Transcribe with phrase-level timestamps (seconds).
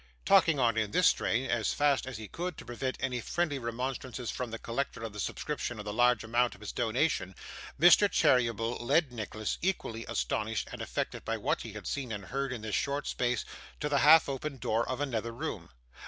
[0.25, 4.31] Talking on in this strain, as fast as he could, to prevent any friendly remonstrances
[4.31, 7.35] from the collector of the subscription on the large amount of his donation,
[7.79, 8.09] Mr.
[8.11, 12.63] Cheeryble led Nicholas, equally astonished and affected by what he had seen and heard in
[12.63, 13.45] this short space,
[13.79, 15.69] to the half opened door of another room.